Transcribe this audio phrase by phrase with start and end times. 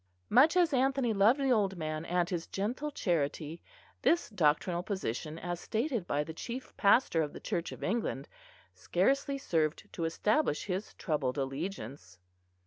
[0.31, 3.61] Much as Anthony loved the old man and his gentle charity,
[4.01, 8.27] this doctrinal position as stated by the chief pastor of the Church of England
[8.73, 12.17] scarcely served to establish his troubled allegiance.